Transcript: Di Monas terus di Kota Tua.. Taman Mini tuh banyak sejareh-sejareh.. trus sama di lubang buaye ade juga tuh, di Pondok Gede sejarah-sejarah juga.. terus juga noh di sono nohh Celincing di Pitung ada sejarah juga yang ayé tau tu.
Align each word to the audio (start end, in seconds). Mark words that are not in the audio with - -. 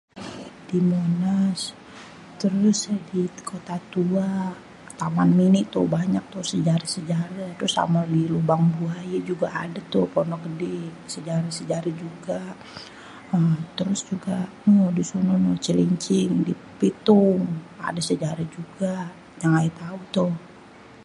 Di 0.69 0.79
Monas 0.89 1.61
terus 2.41 2.79
di 3.09 3.21
Kota 3.49 3.77
Tua.. 3.93 4.29
Taman 4.99 5.29
Mini 5.39 5.61
tuh 5.73 5.85
banyak 5.97 6.25
sejareh-sejareh.. 6.51 7.49
trus 7.57 7.73
sama 7.77 8.01
di 8.13 8.21
lubang 8.33 8.63
buaye 8.77 9.15
ade 9.21 9.27
juga 9.29 9.47
tuh, 9.91 10.03
di 10.07 10.11
Pondok 10.15 10.41
Gede 10.45 10.77
sejarah-sejarah 11.13 11.93
juga.. 12.03 12.39
terus 13.77 13.99
juga 14.11 14.35
noh 14.71 14.89
di 14.97 15.03
sono 15.09 15.33
nohh 15.45 15.59
Celincing 15.65 16.31
di 16.47 16.53
Pitung 16.79 17.41
ada 17.87 18.01
sejarah 18.09 18.45
juga 18.57 18.93
yang 19.41 19.51
ayé 19.59 19.71
tau 19.81 19.97
tu. 20.15 20.25